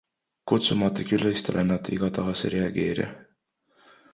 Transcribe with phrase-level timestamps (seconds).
[0.51, 3.07] Kutsumata külalistele nad igatahes ei reageeri.